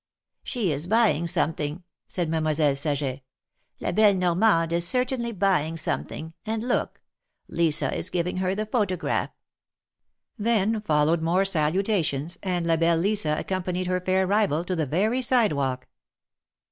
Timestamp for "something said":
1.27-2.27